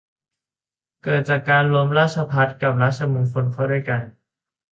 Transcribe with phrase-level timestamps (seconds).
[1.03, 4.01] เกิดจากการรวมราชภัฏกับราชมงคลเข้าด้วยกัน